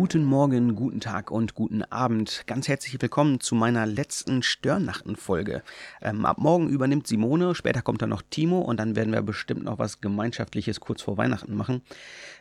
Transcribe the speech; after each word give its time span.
Guten 0.00 0.24
Morgen, 0.24 0.76
guten 0.76 1.00
Tag 1.00 1.30
und 1.30 1.54
guten 1.54 1.82
Abend. 1.82 2.44
Ganz 2.46 2.68
herzlich 2.68 3.02
willkommen 3.02 3.38
zu 3.38 3.54
meiner 3.54 3.84
letzten 3.84 4.42
Störnachten-Folge. 4.42 5.62
Ähm, 6.00 6.24
ab 6.24 6.38
morgen 6.38 6.70
übernimmt 6.70 7.06
Simone, 7.06 7.54
später 7.54 7.82
kommt 7.82 8.00
dann 8.00 8.08
noch 8.08 8.22
Timo 8.22 8.60
und 8.60 8.80
dann 8.80 8.96
werden 8.96 9.12
wir 9.12 9.20
bestimmt 9.20 9.64
noch 9.64 9.78
was 9.78 10.00
Gemeinschaftliches 10.00 10.80
kurz 10.80 11.02
vor 11.02 11.18
Weihnachten 11.18 11.54
machen. 11.54 11.82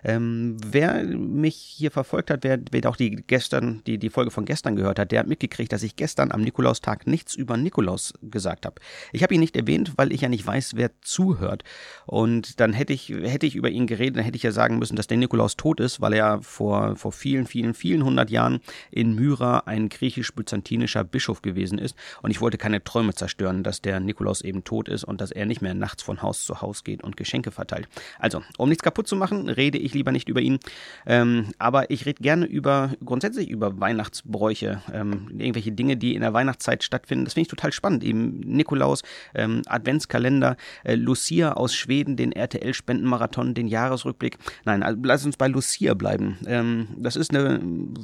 Ähm, 0.06 0.56
wer 0.66 1.04
mich 1.04 1.58
hier 1.58 1.92
verfolgt 1.92 2.32
hat, 2.32 2.46
wer, 2.46 2.60
wer 2.72 2.90
auch 2.90 2.96
die 2.96 3.12
gestern, 3.28 3.82
die, 3.86 3.98
die 3.98 4.10
Folge 4.10 4.32
von 4.32 4.46
gestern 4.46 4.78
gehört 4.78 4.98
hat, 4.98 5.12
der 5.12 5.20
hat 5.20 5.28
mitgekriegt, 5.28 5.74
dass 5.74 5.84
ich 5.84 5.98
gestern 5.98 6.32
am 6.32 6.40
Nikolaustag 6.40 7.08
nichts 7.08 7.36
über 7.36 7.58
Nikolaus 7.58 8.14
gesagt 8.22 8.66
habe. 8.66 8.80
Ich 9.12 9.22
habe 9.22 9.34
ihn 9.34 9.42
nicht 9.42 9.58
erwähnt, 9.58 9.96
weil 9.98 10.14
ich 10.14 10.22
ja 10.22 10.30
nicht 10.30 10.48
weiß, 10.48 10.78
wer 10.78 10.92
zuhört. 11.02 11.66
Und 12.06 12.62
dann 12.62 12.72
hätte 12.72 12.94
ich, 12.94 13.10
hätte 13.10 13.46
ich 13.46 13.58
über 13.58 13.70
ihn 13.70 13.86
geredet, 13.86 14.16
dann 14.16 14.24
hätte 14.24 14.38
ich 14.38 14.44
ja 14.44 14.54
sagen 14.54 14.80
müssen, 14.80 14.96
dass 14.96 15.08
der 15.08 15.18
Nikolaus 15.18 15.58
tot 15.58 15.82
ist, 15.82 16.00
weil 16.00 16.14
er 16.14 16.42
vor, 16.42 16.96
vor 16.96 17.12
vielen 17.12 17.49
vielen, 17.50 17.74
vielen, 17.74 18.04
hundert 18.04 18.30
Jahren 18.30 18.60
in 18.92 19.16
Myra 19.16 19.64
ein 19.66 19.90
griechisch-byzantinischer 19.90 21.04
Bischof 21.04 21.42
gewesen 21.42 21.80
ist. 21.80 21.96
Und 22.22 22.32
ich 22.32 22.42
wollte 22.42 22.58
keine 22.58 22.84
Träume 22.84 23.14
zerstören, 23.14 23.64
dass 23.64 23.82
der 23.82 24.00
Nikolaus 24.00 24.42
eben 24.42 24.64
tot 24.64 24.88
ist 24.88 25.04
und 25.04 25.20
dass 25.20 25.32
er 25.32 25.46
nicht 25.46 25.62
mehr 25.62 25.74
nachts 25.74 26.04
von 26.04 26.22
Haus 26.22 26.46
zu 26.46 26.62
Haus 26.62 26.84
geht 26.84 27.04
und 27.04 27.18
Geschenke 27.18 27.52
verteilt. 27.52 27.88
Also, 28.20 28.42
um 28.58 28.70
nichts 28.70 28.84
kaputt 28.84 29.08
zu 29.08 29.16
machen, 29.16 29.50
rede 29.50 29.78
ich 29.78 29.94
lieber 29.94 30.12
nicht 30.12 30.30
über 30.30 30.42
ihn. 30.42 30.60
Ähm, 31.06 31.48
aber 31.58 31.90
ich 31.90 32.06
rede 32.06 32.22
gerne 32.22 32.46
über, 32.46 32.92
grundsätzlich 33.04 33.50
über 33.50 33.80
Weihnachtsbräuche, 33.80 34.82
ähm, 34.94 35.28
irgendwelche 35.38 35.72
Dinge, 35.72 35.98
die 35.98 36.16
in 36.16 36.22
der 36.22 36.34
Weihnachtszeit 36.34 36.84
stattfinden. 36.84 37.26
Das 37.26 37.34
finde 37.34 37.44
ich 37.44 37.50
total 37.50 37.72
spannend. 37.72 38.04
Eben 38.04 38.40
Nikolaus, 38.42 39.02
ähm, 39.34 39.62
Adventskalender, 39.66 40.58
äh, 40.84 40.96
Lucia 40.96 41.54
aus 41.54 41.74
Schweden, 41.76 42.16
den 42.16 42.32
RTL-Spendenmarathon, 42.32 43.54
den 43.54 43.68
Jahresrückblick. 43.68 44.38
Nein, 44.66 44.84
also 44.84 45.00
lass 45.04 45.26
uns 45.26 45.38
bei 45.38 45.48
Lucia 45.48 45.94
bleiben. 45.94 46.38
Ähm, 46.46 46.88
das 46.98 47.16
ist 47.16 47.32
eine 47.32 47.39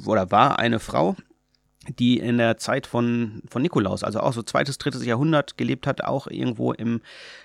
oder 0.06 0.30
war 0.30 0.58
eine 0.58 0.78
Frau, 0.78 1.16
die 1.98 2.18
in 2.18 2.38
der 2.38 2.56
Zeit 2.56 2.86
von, 2.86 3.42
von 3.48 3.62
Nikolaus, 3.62 4.02
also 4.02 4.20
auch 4.20 4.32
so 4.32 4.42
zweites, 4.42 4.78
drittes 4.78 5.04
Jahrhundert 5.04 5.56
gelebt 5.56 5.86
hat, 5.86 6.02
auch 6.02 6.26
irgendwo 6.26 6.72
im, 6.72 7.00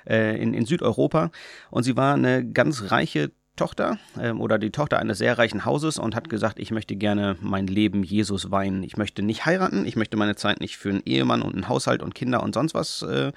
äh, 0.08 0.42
in, 0.42 0.54
in 0.54 0.66
Südeuropa. 0.66 1.32
Und 1.70 1.84
sie 1.84 1.96
war 1.96 2.16
eine 2.16 2.46
ganz 2.46 2.92
reiche 2.92 3.32
Tochter 3.56 4.00
äh, 4.18 4.32
oder 4.32 4.58
die 4.58 4.72
Tochter 4.72 5.00
eines 5.00 5.18
sehr 5.18 5.38
reichen 5.38 5.66
Hauses 5.66 6.00
und 6.00 6.16
hat 6.16 6.30
gesagt, 6.30 6.58
ich 6.60 6.72
möchte 6.72 6.96
gerne 6.96 7.38
mein 7.42 7.68
Leben 7.68 8.04
Jesus 8.04 8.50
weihen. 8.50 8.82
Ich 8.84 8.98
möchte 8.98 9.22
nicht 9.22 9.46
heiraten, 9.46 9.86
ich 9.86 9.96
möchte 9.96 10.18
meine 10.18 10.36
Zeit 10.36 10.62
nicht 10.62 10.78
für 10.78 10.90
einen 10.90 11.04
Ehemann 11.06 11.42
und 11.42 11.54
einen 11.54 11.68
Haushalt 11.68 12.02
und 12.02 12.16
Kinder 12.16 12.42
und 12.44 12.54
sonst 12.54 12.74
was 12.74 13.02
äh, 13.04 13.32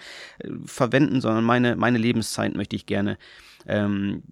verwenden, 0.64 1.20
sondern 1.20 1.44
meine, 1.44 1.76
meine 1.76 1.98
Lebenszeit 1.98 2.54
möchte 2.54 2.76
ich 2.76 2.86
gerne 2.86 3.18
ähm, 3.66 4.22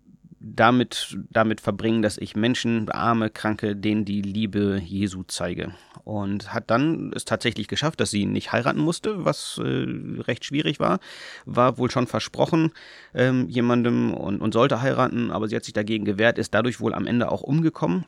damit, 0.43 1.17
damit 1.31 1.61
verbringen, 1.61 2.03
dass 2.03 2.19
ich 2.19 2.35
Menschen, 2.35 2.91
arme, 2.91 3.31
kranke, 3.31 3.77
denen 3.77 4.05
die 4.05 4.23
Liebe 4.23 4.81
Jesu 4.85 5.23
zeige. 5.23 5.73
Und 6.05 6.53
hat 6.53 6.71
dann 6.71 7.13
es 7.15 7.25
tatsächlich 7.25 7.69
geschafft, 7.69 8.01
dass 8.01 8.11
sie 8.11 8.27
nicht 8.27 8.53
heiraten 8.53 8.81
musste, 8.81 9.25
was 9.25 9.61
äh, 9.63 9.87
recht 10.23 10.45
schwierig 10.45 10.81
war. 10.81 10.99
War 11.45 11.79
wohl 11.79 11.91
schon 11.91 12.09
versprochen 12.09 12.73
ähm, 13.15 13.49
jemandem 13.49 14.13
und, 14.13 14.41
und 14.41 14.53
sollte 14.53 14.83
heiraten, 14.83 15.31
aber 15.31 15.49
sie 15.49 15.57
hat 15.57 15.65
sich 15.65 15.75
dagegen 15.75 16.05
gewehrt, 16.05 16.39
ist 16.39 16.55
dadurch 16.55 16.81
wohl 16.81 16.95
am 16.95 17.07
Ende 17.07 17.31
auch 17.31 17.43
umgekommen 17.43 18.05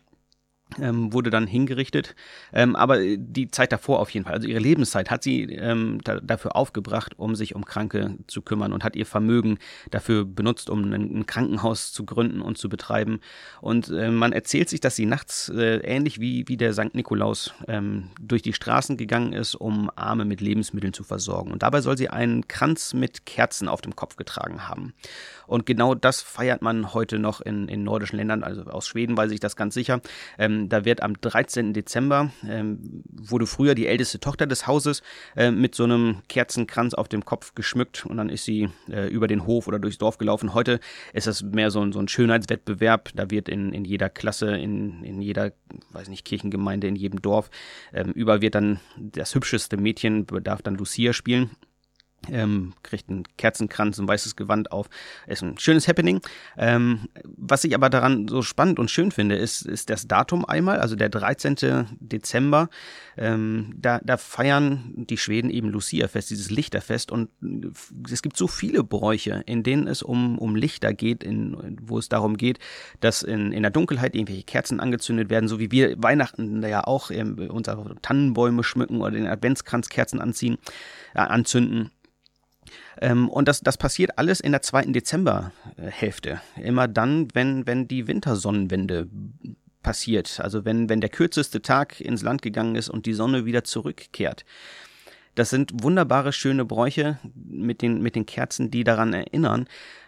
ähm, 0.80 1.12
wurde 1.12 1.30
dann 1.30 1.46
hingerichtet. 1.46 2.14
Ähm, 2.52 2.76
aber 2.76 2.98
die 3.00 3.50
Zeit 3.50 3.72
davor 3.72 4.00
auf 4.00 4.10
jeden 4.10 4.24
Fall, 4.24 4.34
also 4.34 4.48
ihre 4.48 4.60
Lebenszeit 4.60 5.10
hat 5.10 5.22
sie 5.22 5.42
ähm, 5.44 6.00
da, 6.02 6.20
dafür 6.20 6.56
aufgebracht, 6.56 7.14
um 7.16 7.34
sich 7.34 7.54
um 7.54 7.64
Kranke 7.64 8.16
zu 8.26 8.42
kümmern 8.42 8.72
und 8.72 8.84
hat 8.84 8.96
ihr 8.96 9.06
Vermögen 9.06 9.58
dafür 9.90 10.24
benutzt, 10.24 10.70
um 10.70 10.92
ein, 10.92 11.20
ein 11.20 11.26
Krankenhaus 11.26 11.92
zu 11.92 12.04
gründen 12.04 12.40
und 12.40 12.58
zu 12.58 12.68
betreiben. 12.68 13.20
Und 13.60 13.90
äh, 13.90 14.10
man 14.10 14.32
erzählt 14.32 14.68
sich, 14.68 14.80
dass 14.80 14.96
sie 14.96 15.06
nachts 15.06 15.48
äh, 15.48 15.78
ähnlich 15.78 16.20
wie, 16.20 16.48
wie 16.48 16.56
der 16.56 16.72
St. 16.72 16.94
Nikolaus 16.94 17.54
ähm, 17.68 18.10
durch 18.20 18.42
die 18.42 18.52
Straßen 18.52 18.96
gegangen 18.96 19.32
ist, 19.32 19.54
um 19.54 19.90
Arme 19.94 20.24
mit 20.24 20.40
Lebensmitteln 20.40 20.92
zu 20.92 21.04
versorgen. 21.04 21.52
Und 21.52 21.62
dabei 21.62 21.80
soll 21.80 21.96
sie 21.96 22.08
einen 22.08 22.48
Kranz 22.48 22.94
mit 22.94 23.26
Kerzen 23.26 23.68
auf 23.68 23.80
dem 23.80 23.96
Kopf 23.96 24.16
getragen 24.16 24.68
haben. 24.68 24.94
Und 25.46 25.66
genau 25.66 25.94
das 25.94 26.22
feiert 26.22 26.62
man 26.62 26.94
heute 26.94 27.18
noch 27.18 27.40
in, 27.40 27.68
in 27.68 27.84
nordischen 27.84 28.16
Ländern, 28.16 28.42
also 28.42 28.62
aus 28.62 28.88
Schweden 28.88 29.16
weiß 29.16 29.30
ich 29.30 29.40
das 29.40 29.56
ganz 29.56 29.74
sicher. 29.74 30.00
Ähm, 30.38 30.63
da 30.68 30.84
wird 30.84 31.02
am 31.02 31.14
13. 31.20 31.72
Dezember, 31.72 32.30
ähm, 32.48 33.02
wurde 33.10 33.46
früher 33.46 33.74
die 33.74 33.86
älteste 33.86 34.20
Tochter 34.20 34.46
des 34.46 34.66
Hauses 34.66 35.02
äh, 35.36 35.50
mit 35.50 35.74
so 35.74 35.84
einem 35.84 36.22
Kerzenkranz 36.28 36.94
auf 36.94 37.08
dem 37.08 37.24
Kopf 37.24 37.54
geschmückt 37.54 38.06
und 38.06 38.16
dann 38.16 38.28
ist 38.28 38.44
sie 38.44 38.68
äh, 38.88 39.08
über 39.08 39.28
den 39.28 39.46
Hof 39.46 39.66
oder 39.68 39.78
durchs 39.78 39.98
Dorf 39.98 40.18
gelaufen. 40.18 40.54
Heute 40.54 40.80
ist 41.12 41.26
das 41.26 41.42
mehr 41.42 41.70
so 41.70 41.80
ein, 41.80 41.92
so 41.92 42.00
ein 42.00 42.08
Schönheitswettbewerb. 42.08 43.10
Da 43.14 43.30
wird 43.30 43.48
in, 43.48 43.72
in 43.72 43.84
jeder 43.84 44.08
Klasse, 44.08 44.56
in, 44.56 45.02
in 45.04 45.20
jeder, 45.20 45.52
weiß 45.92 46.08
nicht, 46.08 46.24
Kirchengemeinde, 46.24 46.86
in 46.86 46.96
jedem 46.96 47.22
Dorf, 47.22 47.50
ähm, 47.92 48.12
überall 48.12 48.40
wird 48.40 48.54
dann 48.54 48.80
das 48.96 49.34
hübscheste 49.34 49.76
Mädchen, 49.76 50.26
darf 50.42 50.62
dann 50.62 50.76
Lucia 50.76 51.12
spielen 51.12 51.50
ähm, 52.30 52.72
kriegt 52.82 53.08
einen 53.08 53.24
Kerzenkranz, 53.36 53.98
ein 53.98 54.08
weißes 54.08 54.36
Gewand 54.36 54.72
auf. 54.72 54.88
Ist 55.26 55.42
ein 55.42 55.58
schönes 55.58 55.88
Happening. 55.88 56.20
Ähm, 56.56 57.08
was 57.24 57.64
ich 57.64 57.74
aber 57.74 57.90
daran 57.90 58.28
so 58.28 58.42
spannend 58.42 58.78
und 58.78 58.90
schön 58.90 59.10
finde, 59.10 59.36
ist, 59.36 59.62
ist 59.62 59.90
das 59.90 60.06
Datum 60.06 60.44
einmal, 60.44 60.80
also 60.80 60.96
der 60.96 61.08
13. 61.08 61.86
Dezember. 62.00 62.68
Ähm, 63.16 63.74
da, 63.76 64.00
da 64.02 64.16
feiern 64.16 64.92
die 64.96 65.18
Schweden 65.18 65.50
eben 65.50 65.68
Lucia-Fest, 65.68 66.30
dieses 66.30 66.50
Lichterfest. 66.50 67.12
Und 67.12 67.30
es 68.10 68.22
gibt 68.22 68.36
so 68.36 68.46
viele 68.46 68.82
Bräuche, 68.82 69.42
in 69.46 69.62
denen 69.62 69.86
es 69.86 70.02
um, 70.02 70.38
um 70.38 70.56
Lichter 70.56 70.92
geht, 70.92 71.22
in, 71.22 71.78
wo 71.82 71.98
es 71.98 72.08
darum 72.08 72.36
geht, 72.36 72.58
dass 73.00 73.22
in, 73.22 73.52
in 73.52 73.62
der 73.62 73.70
Dunkelheit 73.70 74.14
irgendwelche 74.14 74.42
Kerzen 74.42 74.80
angezündet 74.80 75.30
werden, 75.30 75.48
so 75.48 75.58
wie 75.58 75.70
wir 75.70 76.02
Weihnachten 76.02 76.62
ja 76.62 76.84
auch 76.84 77.10
ähm, 77.10 77.50
unsere 77.50 77.94
Tannenbäume 78.02 78.64
schmücken 78.64 79.00
oder 79.00 79.12
den 79.12 79.26
Adventskranzkerzen 79.26 80.20
anziehen, 80.20 80.58
äh, 81.14 81.20
anzünden. 81.20 81.90
Ähm, 83.00 83.28
und 83.28 83.48
das, 83.48 83.60
das 83.60 83.76
passiert 83.76 84.18
alles 84.18 84.40
in 84.40 84.52
der 84.52 84.62
zweiten 84.62 84.92
Dezemberhälfte. 84.92 86.40
Immer 86.62 86.88
dann, 86.88 87.28
wenn, 87.34 87.66
wenn 87.66 87.88
die 87.88 88.06
Wintersonnenwende 88.06 89.08
passiert. 89.82 90.40
Also 90.40 90.64
wenn, 90.64 90.88
wenn 90.88 91.00
der 91.00 91.10
kürzeste 91.10 91.62
Tag 91.62 92.00
ins 92.00 92.22
Land 92.22 92.42
gegangen 92.42 92.74
ist 92.74 92.88
und 92.88 93.06
die 93.06 93.14
Sonne 93.14 93.44
wieder 93.44 93.62
zurückkehrt. 93.62 94.44
Das 95.36 95.50
sind 95.50 95.82
wunderbare, 95.82 96.32
schöne 96.32 96.64
Bräuche 96.64 97.18
mit 97.34 97.82
den, 97.82 98.02
mit 98.02 98.16
den 98.16 98.26
Kerzen, 98.26 98.70
die 98.70 98.84
daran 98.84 99.12
erinnern, 99.12 99.66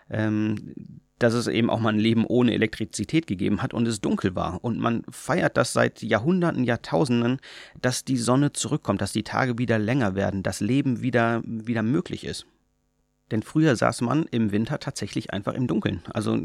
ähm, 0.09 0.75
dass 1.19 1.34
es 1.34 1.47
eben 1.47 1.71
auch 1.71 1.81
mal 1.81 1.94
ein 1.94 1.99
Leben 1.99 2.26
ohne 2.26 2.53
Elektrizität 2.53 3.26
gegeben 3.26 3.62
hat 3.62 3.72
und 3.72 3.88
es 3.88 4.00
dunkel 4.00 4.34
war. 4.34 4.62
Und 4.62 4.78
man 4.78 5.03
feiert 5.10 5.56
das 5.56 5.72
seit 5.72 6.03
Jahrhunderten, 6.03 6.65
Jahrtausenden, 6.65 7.38
dass 7.81 8.05
die 8.05 8.19
Sonne 8.19 8.53
zurückkommt, 8.53 9.00
dass 9.00 9.12
die 9.12 9.22
Tage 9.22 9.59
wieder 9.59 9.78
länger 9.78 10.15
werden, 10.15 10.43
dass 10.43 10.60
Leben 10.60 11.03
wieder, 11.03 11.43
wieder 11.44 11.82
möglich 11.82 12.25
ist. 12.25 12.47
Denn 13.32 13.42
früher 13.42 13.75
saß 13.75 14.03
man 14.03 14.25
im 14.31 14.53
Winter 14.53 14.78
tatsächlich 14.78 15.32
einfach 15.32 15.54
im 15.54 15.66
Dunkeln. 15.66 16.03
Also 16.12 16.38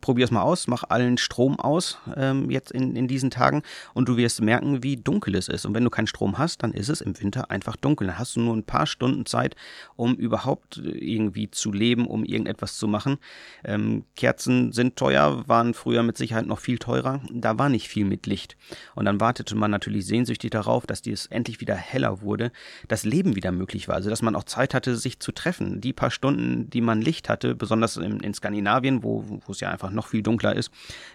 probier's 0.00 0.32
mal 0.32 0.42
aus, 0.42 0.66
mach 0.66 0.82
allen 0.88 1.16
Strom 1.16 1.60
aus 1.60 1.98
ähm, 2.16 2.50
jetzt 2.50 2.72
in, 2.72 2.96
in 2.96 3.06
diesen 3.06 3.30
Tagen 3.30 3.62
und 3.94 4.08
du 4.08 4.16
wirst 4.16 4.42
merken, 4.42 4.82
wie 4.82 4.96
dunkel 4.96 5.36
es 5.36 5.46
ist. 5.46 5.64
Und 5.64 5.74
wenn 5.74 5.84
du 5.84 5.90
keinen 5.90 6.08
Strom 6.08 6.36
hast, 6.36 6.64
dann 6.64 6.72
ist 6.72 6.88
es 6.88 7.00
im 7.00 7.20
Winter 7.20 7.52
einfach 7.52 7.76
dunkel. 7.76 8.08
Dann 8.08 8.18
hast 8.18 8.34
du 8.34 8.40
nur 8.40 8.56
ein 8.56 8.64
paar 8.64 8.86
Stunden 8.86 9.26
Zeit, 9.26 9.54
um 9.94 10.16
überhaupt 10.16 10.78
irgendwie 10.78 11.52
zu 11.52 11.70
leben, 11.70 12.08
um 12.08 12.24
irgendetwas 12.24 12.78
zu 12.78 12.88
machen. 12.88 13.18
Ähm, 13.64 14.04
Kerzen 14.16 14.72
sind 14.72 14.96
teuer, 14.96 15.44
waren 15.46 15.72
früher 15.72 16.02
mit 16.02 16.16
Sicherheit 16.16 16.46
noch 16.46 16.58
viel 16.58 16.78
teurer. 16.78 17.20
Da 17.32 17.60
war 17.60 17.68
nicht 17.68 17.86
viel 17.86 18.04
mit 18.04 18.26
Licht. 18.26 18.56
Und 18.96 19.04
dann 19.04 19.20
wartete 19.20 19.54
man 19.54 19.70
natürlich 19.70 20.04
sehnsüchtig 20.06 20.50
darauf, 20.50 20.84
dass 20.84 21.06
es 21.06 21.26
endlich 21.26 21.60
wieder 21.60 21.76
heller 21.76 22.22
wurde, 22.22 22.50
dass 22.88 23.04
Leben 23.04 23.36
wieder 23.36 23.52
möglich 23.52 23.86
war. 23.86 23.94
Also 23.94 24.10
dass 24.10 24.22
man 24.22 24.34
auch 24.34 24.44
Zeit 24.44 24.74
hatte, 24.74 24.96
sich 24.96 25.20
zu 25.20 25.30
treffen. 25.30 25.80
Die 25.80 25.92
paar 25.92 26.10
Stunden 26.10 26.23
Stunden, 26.24 26.70
die 26.70 26.80
man 26.80 27.02
Licht 27.02 27.28
hatte, 27.28 27.54
besonders 27.54 27.98
in, 27.98 28.20
in 28.20 28.32
Skandinavien, 28.32 29.02
wo, 29.02 29.24
wo 29.28 29.52
es 29.52 29.60
ja 29.60 29.68
einfach 29.68 29.90
noch 29.90 30.06
viel 30.06 30.22
dunkler 30.22 30.56
ist, 30.56 30.70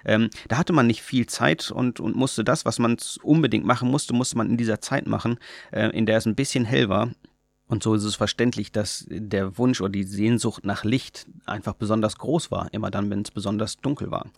ähm, 0.06 0.30
da 0.50 0.58
hatte 0.58 0.72
man 0.72 0.86
nicht 0.86 1.02
viel 1.02 1.26
Zeit 1.26 1.72
und, 1.72 2.00
und 2.00 2.16
musste 2.16 2.44
das, 2.44 2.64
was 2.64 2.78
man 2.78 2.96
unbedingt 3.24 3.66
machen 3.66 3.90
musste, 3.90 4.14
musste 4.14 4.38
man 4.38 4.52
in 4.52 4.58
dieser 4.58 4.82
Zeit 4.82 5.08
machen, 5.08 5.40
äh, 5.72 5.90
in 5.98 6.06
der 6.06 6.18
es 6.18 6.28
ein 6.28 6.36
bisschen 6.36 6.64
hell 6.64 6.90
war. 6.90 7.10
Und 7.66 7.82
so 7.82 7.96
ist 7.96 8.04
es 8.04 8.16
verständlich, 8.16 8.72
dass 8.72 9.08
der 9.10 9.58
Wunsch 9.58 9.82
oder 9.82 9.90
die 9.90 10.04
Sehnsucht 10.04 10.64
nach 10.64 10.84
Licht 10.84 11.26
einfach 11.48 11.74
besonders 11.74 12.20
groß 12.20 12.52
war, 12.52 12.72
immer 12.72 12.92
dann, 12.92 13.10
wenn 13.10 13.22
es 13.22 13.32
besonders 13.32 13.78
dunkel 13.78 14.12
war. 14.12 14.30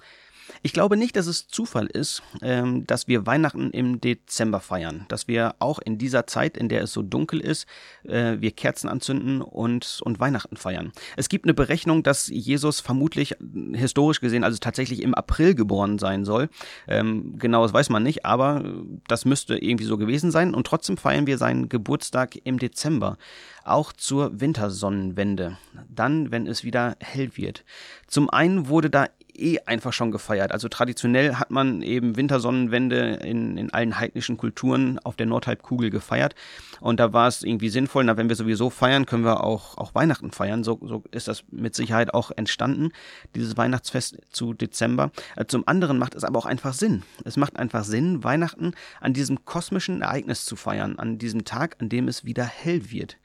Ich 0.61 0.73
glaube 0.73 0.97
nicht, 0.97 1.15
dass 1.15 1.27
es 1.27 1.47
Zufall 1.47 1.87
ist, 1.87 2.21
ähm, 2.41 2.85
dass 2.87 3.07
wir 3.07 3.25
Weihnachten 3.25 3.71
im 3.71 4.01
Dezember 4.01 4.59
feiern, 4.59 5.05
dass 5.07 5.27
wir 5.27 5.55
auch 5.59 5.79
in 5.79 5.97
dieser 5.97 6.27
Zeit, 6.27 6.57
in 6.57 6.69
der 6.69 6.83
es 6.83 6.93
so 6.93 7.01
dunkel 7.01 7.39
ist, 7.39 7.67
äh, 8.03 8.37
wir 8.39 8.51
Kerzen 8.51 8.87
anzünden 8.87 9.41
und, 9.41 9.99
und 10.03 10.19
Weihnachten 10.19 10.57
feiern. 10.57 10.91
Es 11.17 11.29
gibt 11.29 11.45
eine 11.45 11.53
Berechnung, 11.53 12.03
dass 12.03 12.27
Jesus 12.27 12.79
vermutlich 12.79 13.35
historisch 13.73 14.21
gesehen 14.21 14.43
also 14.43 14.57
tatsächlich 14.59 15.01
im 15.01 15.13
April 15.13 15.55
geboren 15.55 15.99
sein 15.99 16.25
soll. 16.25 16.49
Ähm, 16.87 17.37
genau, 17.37 17.63
das 17.63 17.73
weiß 17.73 17.89
man 17.89 18.03
nicht, 18.03 18.25
aber 18.25 18.63
das 19.07 19.25
müsste 19.25 19.57
irgendwie 19.57 19.85
so 19.85 19.97
gewesen 19.97 20.31
sein 20.31 20.53
und 20.53 20.67
trotzdem 20.67 20.97
feiern 20.97 21.27
wir 21.27 21.37
seinen 21.37 21.69
Geburtstag 21.69 22.37
im 22.43 22.59
Dezember 22.59 23.17
auch 23.63 23.93
zur 23.93 24.39
Wintersonnenwende, 24.39 25.57
dann, 25.89 26.31
wenn 26.31 26.47
es 26.47 26.63
wieder 26.63 26.95
hell 26.99 27.31
wird. 27.35 27.63
Zum 28.07 28.29
einen 28.29 28.67
wurde 28.67 28.89
da 28.89 29.07
eh 29.37 29.59
einfach 29.65 29.93
schon 29.93 30.11
gefeiert. 30.11 30.51
Also 30.51 30.67
traditionell 30.67 31.35
hat 31.35 31.51
man 31.51 31.81
eben 31.81 32.15
Wintersonnenwende 32.15 33.15
in, 33.23 33.57
in 33.57 33.73
allen 33.73 33.99
heidnischen 33.99 34.37
Kulturen 34.37 34.99
auf 34.99 35.15
der 35.15 35.25
Nordhalbkugel 35.25 35.89
gefeiert. 35.89 36.35
Und 36.79 36.99
da 36.99 37.13
war 37.13 37.27
es 37.27 37.43
irgendwie 37.43 37.69
sinnvoll, 37.69 38.03
na, 38.03 38.17
wenn 38.17 38.29
wir 38.29 38.35
sowieso 38.35 38.69
feiern, 38.69 39.05
können 39.05 39.23
wir 39.23 39.43
auch, 39.43 39.77
auch 39.77 39.95
Weihnachten 39.95 40.31
feiern. 40.31 40.63
So, 40.63 40.79
so 40.81 41.03
ist 41.11 41.27
das 41.27 41.43
mit 41.51 41.75
Sicherheit 41.75 42.13
auch 42.13 42.31
entstanden, 42.35 42.91
dieses 43.35 43.57
Weihnachtsfest 43.57 44.17
zu 44.29 44.53
Dezember. 44.53 45.11
Äh, 45.35 45.45
zum 45.45 45.67
anderen 45.67 45.97
macht 45.97 46.15
es 46.15 46.23
aber 46.23 46.39
auch 46.39 46.45
einfach 46.45 46.73
Sinn. 46.73 47.03
Es 47.23 47.37
macht 47.37 47.57
einfach 47.57 47.83
Sinn, 47.83 48.23
Weihnachten 48.23 48.73
an 48.99 49.13
diesem 49.13 49.45
kosmischen 49.45 50.01
Ereignis 50.01 50.45
zu 50.45 50.55
feiern, 50.55 50.97
an 50.99 51.17
diesem 51.17 51.45
Tag, 51.45 51.77
an 51.79 51.89
dem 51.89 52.07
es 52.07 52.25
wieder 52.25 52.45
hell 52.45 52.91
wird 52.91 53.17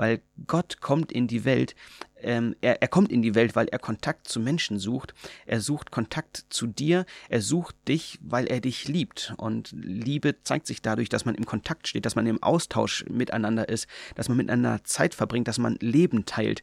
weil 0.00 0.22
Gott 0.46 0.80
kommt 0.80 1.12
in 1.12 1.26
die 1.26 1.44
Welt. 1.44 1.74
Ähm, 2.22 2.56
er, 2.60 2.82
er 2.82 2.88
kommt 2.88 3.10
in 3.12 3.22
die 3.22 3.34
Welt, 3.34 3.56
weil 3.56 3.68
er 3.68 3.78
Kontakt 3.78 4.28
zu 4.28 4.40
Menschen 4.40 4.78
sucht. 4.78 5.14
Er 5.46 5.60
sucht 5.60 5.90
Kontakt 5.90 6.46
zu 6.50 6.66
dir. 6.66 7.04
Er 7.28 7.40
sucht 7.40 7.76
dich, 7.88 8.18
weil 8.22 8.46
er 8.46 8.60
dich 8.60 8.88
liebt. 8.88 9.34
Und 9.36 9.72
Liebe 9.72 10.42
zeigt 10.42 10.66
sich 10.66 10.82
dadurch, 10.82 11.08
dass 11.08 11.24
man 11.24 11.34
im 11.34 11.46
Kontakt 11.46 11.88
steht, 11.88 12.06
dass 12.06 12.16
man 12.16 12.26
im 12.26 12.42
Austausch 12.42 13.04
miteinander 13.08 13.68
ist, 13.68 13.86
dass 14.14 14.28
man 14.28 14.38
miteinander 14.38 14.84
Zeit 14.84 15.14
verbringt, 15.14 15.48
dass 15.48 15.58
man 15.58 15.76
Leben 15.80 16.26
teilt. 16.26 16.62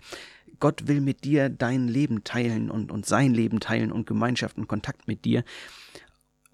Gott 0.60 0.88
will 0.88 1.02
mit 1.02 1.24
dir 1.24 1.50
dein 1.50 1.88
Leben 1.88 2.24
teilen 2.24 2.72
und, 2.72 2.92
und 2.92 3.06
sein 3.06 3.34
Leben 3.34 3.60
teilen 3.60 3.92
und 3.92 4.08
Gemeinschaft 4.08 4.58
und 4.58 4.68
Kontakt 4.68 5.08
mit 5.08 5.26
dir. 5.26 5.44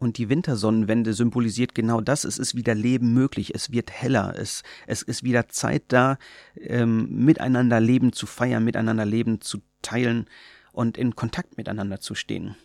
Und 0.03 0.17
die 0.17 0.27
Wintersonnenwende 0.27 1.13
symbolisiert 1.13 1.73
genau 1.73 2.01
das. 2.01 2.25
Es 2.25 2.37
ist 2.37 2.55
wieder 2.55 2.75
Leben 2.75 3.13
möglich. 3.13 3.55
Es 3.55 3.71
wird 3.71 3.89
heller. 3.89 4.33
Es, 4.37 4.61
es 4.85 5.01
ist 5.01 5.23
wieder 5.23 5.47
Zeit 5.47 5.83
da, 5.87 6.17
ähm, 6.57 7.23
miteinander 7.23 7.79
Leben 7.79 8.11
zu 8.11 8.25
feiern, 8.25 8.65
miteinander 8.65 9.05
Leben 9.05 9.39
zu 9.39 9.59
teilen 9.81 10.25
und 10.73 10.97
in 10.97 11.15
Kontakt 11.15 11.55
miteinander 11.55 12.01
zu 12.01 12.15
stehen. 12.15 12.57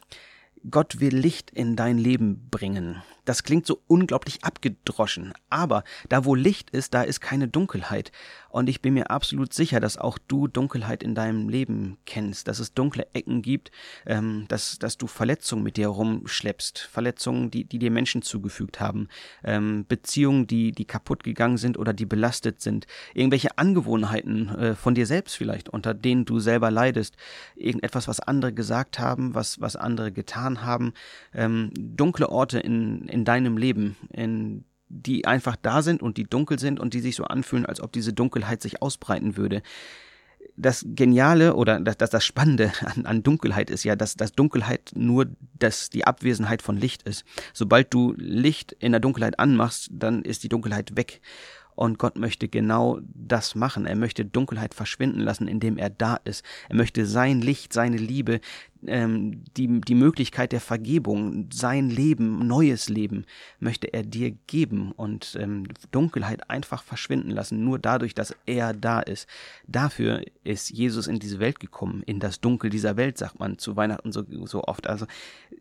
Gott 0.69 0.99
will 0.99 1.17
Licht 1.17 1.52
in 1.52 1.76
dein 1.76 1.96
Leben 1.96 2.49
bringen. 2.50 3.05
Das 3.25 3.44
klingt 3.44 3.67
so 3.67 3.81
unglaublich 3.87 4.43
abgedroschen, 4.43 5.32
aber 5.49 5.84
da 6.08 6.25
wo 6.25 6.34
Licht 6.34 6.70
ist, 6.70 6.93
da 6.93 7.02
ist 7.02 7.20
keine 7.20 7.46
Dunkelheit. 7.46 8.11
Und 8.58 8.69
ich 8.69 8.82
bin 8.82 8.94
mir 8.94 9.12
absolut 9.12 9.55
sicher, 9.55 9.78
dass 9.78 9.99
auch 9.99 10.19
du 10.19 10.49
Dunkelheit 10.49 11.05
in 11.05 11.14
deinem 11.14 11.49
Leben 11.49 11.96
kennst, 12.06 12.49
dass 12.49 12.58
es 12.58 12.75
dunkle 12.75 13.06
Ecken 13.12 13.40
gibt, 13.40 13.70
ähm, 14.05 14.46
dass, 14.49 14.81
dass 14.81 14.99
du 14.99 15.06
Verletzungen 15.06 15.62
mit 15.62 15.76
dir 15.76 15.87
rumschleppst, 15.87 16.76
Verletzungen, 16.81 17.52
die, 17.52 17.62
die 17.62 17.78
dir 17.78 17.93
Menschen 17.93 18.20
zugefügt 18.20 18.81
haben, 18.81 19.06
ähm, 19.44 19.87
Beziehungen, 19.88 20.49
die, 20.49 20.72
die 20.72 20.87
kaputt 20.87 21.22
gegangen 21.22 21.56
sind 21.56 21.78
oder 21.78 21.93
die 21.93 22.05
belastet 22.05 22.60
sind, 22.60 22.88
irgendwelche 23.14 23.56
Angewohnheiten 23.58 24.49
äh, 24.49 24.75
von 24.75 24.96
dir 24.96 25.06
selbst 25.06 25.37
vielleicht, 25.37 25.69
unter 25.69 25.94
denen 25.94 26.25
du 26.25 26.40
selber 26.40 26.72
leidest, 26.72 27.16
irgendetwas, 27.55 28.08
was 28.08 28.19
andere 28.19 28.52
gesagt 28.52 28.99
haben, 28.99 29.37
was, 29.37 29.60
was 29.60 29.76
andere 29.76 30.10
getan 30.10 30.64
haben, 30.64 30.94
ähm, 31.32 31.70
dunkle 31.76 32.28
Orte 32.28 32.58
in, 32.58 33.06
in 33.06 33.25
deinem 33.25 33.56
Leben, 33.56 33.96
in 34.12 34.64
die 34.88 35.26
einfach 35.26 35.56
da 35.56 35.82
sind 35.82 36.02
und 36.02 36.17
die 36.17 36.25
dunkel 36.25 36.58
sind 36.58 36.81
und 36.81 36.94
die 36.94 37.00
sich 37.00 37.17
so 37.17 37.25
anfühlen, 37.25 37.67
als 37.67 37.81
ob 37.81 37.93
diese 37.93 38.12
Dunkelheit 38.12 38.62
sich 38.62 38.82
ausbreiten 38.82 39.37
würde. 39.37 39.62
Das 40.56 40.85
Geniale 40.88 41.55
oder 41.55 41.79
das, 41.81 41.96
das, 41.99 42.11
das 42.11 42.25
Spannende 42.25 42.73
an, 42.85 43.06
an 43.06 43.23
Dunkelheit 43.23 43.70
ist 43.70 43.85
ja, 43.85 43.96
dass, 43.96 44.17
dass 44.17 44.32
Dunkelheit 44.32 44.93
nur 44.94 45.26
das, 45.58 45.90
die 45.90 46.06
Abwesenheit 46.06 46.62
von 46.62 46.76
Licht 46.76 47.02
ist. 47.02 47.25
Sobald 47.52 47.93
du 47.93 48.14
Licht 48.17 48.73
in 48.73 48.93
der 48.93 49.00
Dunkelheit 49.00 49.38
anmachst, 49.38 49.90
dann 49.93 50.23
ist 50.23 50.43
die 50.43 50.49
Dunkelheit 50.49 50.96
weg. 50.96 51.20
Und 51.78 52.00
Gott 52.00 52.19
möchte 52.19 52.48
genau 52.48 52.98
das 53.14 53.54
machen. 53.54 53.86
Er 53.86 53.94
möchte 53.94 54.25
Dunkelheit 54.25 54.75
verschwinden 54.75 55.20
lassen, 55.20 55.46
indem 55.46 55.78
er 55.78 55.90
da 55.90 56.16
ist. 56.25 56.44
Er 56.69 56.75
möchte 56.75 57.06
sein 57.06 57.40
Licht, 57.40 57.72
seine 57.72 57.98
Liebe, 57.98 58.40
ähm, 58.84 59.44
die, 59.56 59.80
die 59.80 59.94
Möglichkeit 59.94 60.50
der 60.50 60.60
Vergebung, 60.60 61.48
sein 61.52 61.88
Leben, 61.88 62.44
neues 62.48 62.88
Leben, 62.88 63.26
möchte 63.60 63.92
er 63.94 64.02
dir 64.02 64.32
geben 64.48 64.90
und 64.90 65.38
ähm, 65.40 65.69
Dunkelheit 65.92 66.50
einfach 66.50 66.82
verschwinden 66.82 67.30
lassen, 67.30 67.62
nur 67.62 67.78
dadurch, 67.78 68.12
dass 68.12 68.34
er 68.44 68.74
da 68.74 68.98
ist. 68.98 69.28
Dafür 69.69 70.24
ist 70.42 70.70
Jesus 70.70 71.06
in 71.06 71.20
diese 71.20 71.38
Welt 71.38 71.60
gekommen, 71.60 72.02
in 72.06 72.19
das 72.19 72.40
Dunkel 72.40 72.70
dieser 72.70 72.96
Welt, 72.96 73.19
sagt 73.19 73.38
man 73.38 73.58
zu 73.58 73.76
Weihnachten 73.76 74.10
so, 74.10 74.24
so 74.46 74.64
oft. 74.64 74.88
Also 74.88 75.06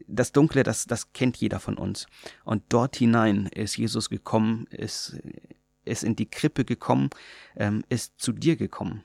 das 0.07 0.31
Dunkle, 0.31 0.63
das, 0.63 0.87
das 0.87 1.13
kennt 1.13 1.37
jeder 1.37 1.59
von 1.59 1.77
uns. 1.77 2.07
Und 2.43 2.63
dort 2.69 2.95
hinein 2.95 3.45
ist 3.53 3.77
Jesus 3.77 4.09
gekommen, 4.09 4.65
ist 4.71 5.15
ist 5.87 6.03
in 6.03 6.15
die 6.15 6.29
Krippe 6.29 6.65
gekommen, 6.65 7.09
ähm, 7.55 7.83
ist 7.89 8.19
zu 8.19 8.31
dir 8.31 8.55
gekommen. 8.55 9.03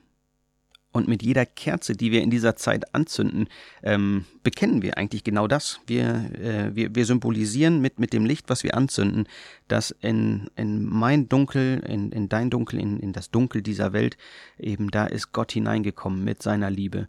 Und 0.93 1.07
mit 1.07 1.23
jeder 1.23 1.47
Kerze, 1.47 1.93
die 1.93 2.11
wir 2.11 2.21
in 2.21 2.29
dieser 2.29 2.55
Zeit 2.55 2.93
anzünden, 2.93 3.47
ähm, 3.81 4.25
bekennen 4.43 4.83
wir 4.83 4.95
eigentlich 4.95 5.23
genau 5.23 5.47
das. 5.47 5.79
Wir, 5.87 6.29
äh, 6.39 6.75
wir, 6.75 6.93
wir 6.93 7.05
symbolisieren 7.07 7.81
mit, 7.81 7.99
mit 7.99 8.13
dem 8.13 8.25
Licht, 8.25 8.47
was 8.47 8.63
wir 8.63 8.77
anzünden, 8.77 9.27
dass 9.67 9.89
in, 9.89 10.51
in 10.55 10.85
mein 10.85 11.27
Dunkel, 11.27 11.79
in, 11.87 12.11
in 12.11 12.29
dein 12.29 12.51
Dunkel, 12.51 12.79
in, 12.79 12.99
in 12.99 13.11
das 13.11 13.31
Dunkel 13.31 13.63
dieser 13.63 13.91
Welt, 13.91 14.17
eben 14.59 14.91
da 14.91 15.07
ist 15.07 15.31
Gott 15.31 15.51
hineingekommen 15.51 16.23
mit 16.23 16.43
seiner 16.43 16.69
Liebe 16.69 17.07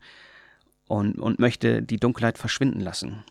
und, 0.87 1.19
und 1.19 1.39
möchte 1.39 1.83
die 1.83 1.99
Dunkelheit 1.99 2.39
verschwinden 2.39 2.81
lassen. 2.81 3.23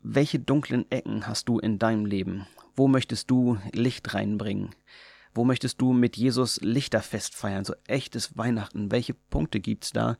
Welche 0.00 0.38
dunklen 0.38 0.88
Ecken 0.90 1.26
hast 1.26 1.48
du 1.48 1.58
in 1.58 1.80
deinem 1.80 2.06
Leben? 2.06 2.46
Wo 2.76 2.86
möchtest 2.86 3.28
du 3.28 3.58
Licht 3.72 4.14
reinbringen? 4.14 4.70
Wo 5.34 5.44
möchtest 5.44 5.80
du 5.80 5.92
mit 5.92 6.16
Jesus 6.16 6.60
Lichterfest 6.60 7.34
feiern, 7.34 7.64
so 7.64 7.74
echtes 7.86 8.36
Weihnachten? 8.36 8.90
Welche 8.90 9.14
Punkte 9.14 9.60
gibt's 9.60 9.92
da, 9.92 10.16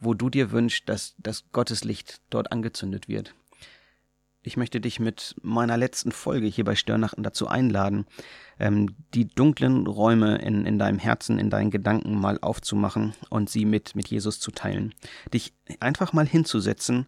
wo 0.00 0.14
du 0.14 0.30
dir 0.30 0.50
wünschst, 0.52 0.88
dass, 0.88 1.14
dass 1.18 1.50
Gottes 1.52 1.84
Licht 1.84 2.20
dort 2.30 2.52
angezündet 2.52 3.08
wird? 3.08 3.34
Ich 4.42 4.56
möchte 4.56 4.80
dich 4.80 5.00
mit 5.00 5.34
meiner 5.42 5.76
letzten 5.76 6.12
Folge 6.12 6.46
hier 6.46 6.64
bei 6.64 6.74
Störnachten 6.76 7.22
dazu 7.22 7.48
einladen, 7.48 8.06
ähm, 8.58 8.94
die 9.12 9.26
dunklen 9.26 9.86
Räume 9.86 10.38
in, 10.38 10.64
in 10.64 10.78
deinem 10.78 10.98
Herzen, 10.98 11.38
in 11.38 11.50
deinen 11.50 11.70
Gedanken 11.70 12.18
mal 12.18 12.38
aufzumachen 12.40 13.14
und 13.30 13.50
sie 13.50 13.64
mit, 13.64 13.94
mit 13.96 14.08
Jesus 14.08 14.38
zu 14.38 14.50
teilen. 14.50 14.94
Dich 15.34 15.52
einfach 15.80 16.12
mal 16.12 16.26
hinzusetzen, 16.26 17.06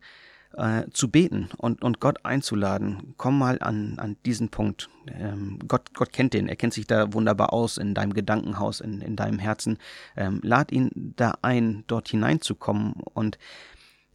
äh, 0.57 0.85
zu 0.93 1.11
beten 1.11 1.49
und, 1.57 1.83
und 1.83 2.01
Gott 2.01 2.25
einzuladen. 2.25 3.15
Komm 3.17 3.39
mal 3.39 3.59
an, 3.61 3.99
an 3.99 4.17
diesen 4.27 4.49
Punkt. 4.49 4.89
Ähm, 5.07 5.59
Gott, 5.67 5.95
Gott 5.95 6.13
kennt 6.13 6.35
den, 6.35 6.49
er 6.49 6.57
kennt 6.57 6.75
sich 6.75 6.87
da 6.87 7.13
wunderbar 7.13 7.53
aus 7.53 7.79
in 7.79 7.95
deinem 7.95 8.13
Gedankenhaus, 8.15 8.81
in, 8.81 9.01
in 9.01 9.17
deinem 9.17 9.39
Herzen. 9.39 9.79
Ähm, 10.17 10.41
lad 10.43 10.73
ihn 10.73 11.15
da 11.17 11.35
ein, 11.43 11.85
dort 11.87 12.09
hineinzukommen 12.09 12.95
und 13.15 13.39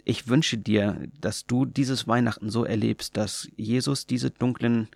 ich 0.04 0.28
wünsche 0.28 0.58
dir, 0.58 1.08
dass 1.20 1.48
du 1.48 1.66
dieses 1.66 2.08
Weihnachten 2.08 2.50
so 2.50 2.64
erlebst, 2.64 3.18
dass 3.18 3.50
Jesus 3.56 4.06
diese 4.06 4.30
dunklen 4.30 4.88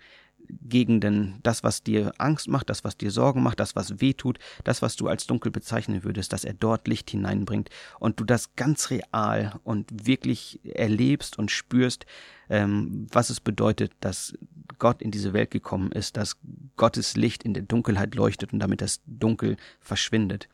Gegenden, 0.48 1.38
das, 1.42 1.62
was 1.64 1.82
dir 1.82 2.12
Angst 2.18 2.48
macht, 2.48 2.70
das, 2.70 2.84
was 2.84 2.96
dir 2.96 3.10
Sorgen 3.10 3.42
macht, 3.42 3.60
das, 3.60 3.76
was 3.76 4.00
weh 4.00 4.14
tut, 4.14 4.38
das, 4.64 4.82
was 4.82 4.96
du 4.96 5.08
als 5.08 5.26
dunkel 5.26 5.50
bezeichnen 5.50 6.04
würdest, 6.04 6.32
dass 6.32 6.44
er 6.44 6.54
dort 6.54 6.88
Licht 6.88 7.10
hineinbringt 7.10 7.70
und 7.98 8.20
du 8.20 8.24
das 8.24 8.54
ganz 8.56 8.90
real 8.90 9.58
und 9.64 10.06
wirklich 10.06 10.60
erlebst 10.64 11.38
und 11.38 11.50
spürst, 11.50 12.06
ähm, 12.48 13.06
was 13.10 13.30
es 13.30 13.40
bedeutet, 13.40 13.92
dass 14.00 14.34
Gott 14.78 15.02
in 15.02 15.10
diese 15.10 15.32
Welt 15.32 15.50
gekommen 15.50 15.92
ist, 15.92 16.16
dass 16.16 16.36
Gottes 16.76 17.16
Licht 17.16 17.42
in 17.42 17.54
der 17.54 17.62
Dunkelheit 17.62 18.14
leuchtet 18.14 18.52
und 18.52 18.60
damit 18.60 18.80
das 18.80 19.00
Dunkel 19.06 19.56
verschwindet. 19.80 20.48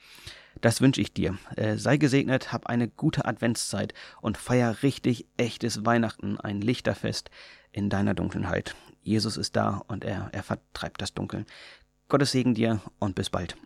Das 0.60 0.80
wünsche 0.80 1.00
ich 1.00 1.12
dir. 1.12 1.38
Äh, 1.56 1.76
sei 1.76 1.96
gesegnet, 1.98 2.52
hab 2.52 2.66
eine 2.66 2.88
gute 2.88 3.26
Adventszeit 3.26 3.92
und 4.20 4.38
feier 4.38 4.82
richtig 4.82 5.26
echtes 5.36 5.84
Weihnachten, 5.84 6.38
ein 6.40 6.60
Lichterfest 6.60 7.30
in 7.76 7.90
deiner 7.90 8.14
Dunkelheit. 8.14 8.74
Jesus 9.02 9.36
ist 9.36 9.54
da 9.54 9.82
und 9.86 10.02
er, 10.02 10.30
er 10.32 10.42
vertreibt 10.42 11.00
das 11.00 11.14
Dunkeln. 11.14 11.46
Gottes 12.08 12.32
Segen 12.32 12.54
dir 12.54 12.80
und 12.98 13.14
bis 13.14 13.30
bald. 13.30 13.56